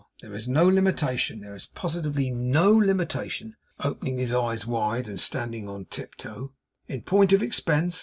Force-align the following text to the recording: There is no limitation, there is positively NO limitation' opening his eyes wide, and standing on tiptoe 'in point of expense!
There 0.19 0.33
is 0.33 0.47
no 0.49 0.67
limitation, 0.67 1.41
there 1.41 1.53
is 1.53 1.67
positively 1.67 2.31
NO 2.31 2.71
limitation' 2.71 3.55
opening 3.81 4.17
his 4.17 4.33
eyes 4.33 4.65
wide, 4.65 5.07
and 5.07 5.19
standing 5.19 5.69
on 5.69 5.85
tiptoe 5.85 6.53
'in 6.87 7.01
point 7.03 7.31
of 7.33 7.43
expense! 7.43 7.99